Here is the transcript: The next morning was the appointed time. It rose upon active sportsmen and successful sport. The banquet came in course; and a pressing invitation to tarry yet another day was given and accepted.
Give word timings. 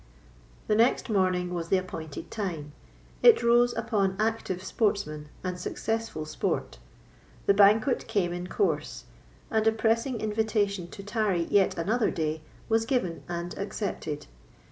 The 0.65 0.73
next 0.73 1.11
morning 1.11 1.53
was 1.53 1.67
the 1.67 1.77
appointed 1.77 2.31
time. 2.31 2.71
It 3.21 3.43
rose 3.43 3.71
upon 3.77 4.15
active 4.17 4.63
sportsmen 4.63 5.29
and 5.43 5.59
successful 5.59 6.25
sport. 6.25 6.79
The 7.45 7.53
banquet 7.53 8.07
came 8.07 8.33
in 8.33 8.47
course; 8.47 9.03
and 9.51 9.67
a 9.67 9.71
pressing 9.71 10.19
invitation 10.19 10.87
to 10.87 11.03
tarry 11.03 11.43
yet 11.51 11.77
another 11.77 12.09
day 12.09 12.41
was 12.67 12.87
given 12.87 13.21
and 13.29 13.55
accepted. 13.59 14.25